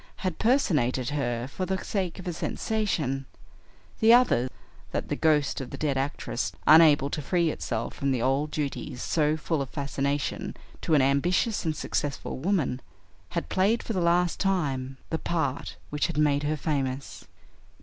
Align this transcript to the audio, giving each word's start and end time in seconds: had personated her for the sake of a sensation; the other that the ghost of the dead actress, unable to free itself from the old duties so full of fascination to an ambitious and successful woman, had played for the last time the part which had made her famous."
had 0.25 0.39
personated 0.39 1.11
her 1.11 1.47
for 1.47 1.63
the 1.63 1.77
sake 1.85 2.17
of 2.17 2.27
a 2.27 2.33
sensation; 2.33 3.27
the 3.99 4.11
other 4.11 4.49
that 4.89 5.09
the 5.09 5.15
ghost 5.15 5.61
of 5.61 5.69
the 5.69 5.77
dead 5.77 5.95
actress, 5.95 6.51
unable 6.65 7.07
to 7.07 7.21
free 7.21 7.51
itself 7.51 7.93
from 7.93 8.09
the 8.11 8.19
old 8.19 8.49
duties 8.49 9.03
so 9.03 9.37
full 9.37 9.61
of 9.61 9.69
fascination 9.69 10.57
to 10.81 10.95
an 10.95 11.03
ambitious 11.03 11.65
and 11.65 11.75
successful 11.75 12.39
woman, 12.39 12.81
had 13.37 13.47
played 13.47 13.83
for 13.83 13.93
the 13.93 14.01
last 14.01 14.39
time 14.39 14.97
the 15.11 15.19
part 15.19 15.77
which 15.91 16.07
had 16.07 16.17
made 16.17 16.41
her 16.41 16.57
famous." 16.57 17.27